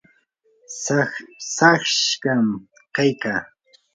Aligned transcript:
saqsashqam 0.81 2.45
kaykaa. 2.95 3.41